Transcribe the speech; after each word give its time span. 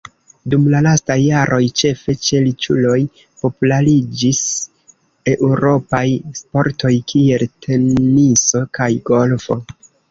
Dum 0.51 0.63
la 0.75 0.79
lastaj 0.85 1.17
jaroj, 1.23 1.59
ĉefe 1.81 2.15
ĉe 2.29 2.39
riĉuloj 2.47 2.97
populariĝis 3.43 4.41
eŭropaj 5.37 6.05
sportoj 6.43 6.95
kiel 7.15 7.49
teniso 7.69 8.69
kaj 8.81 8.95
golfo. 9.15 9.63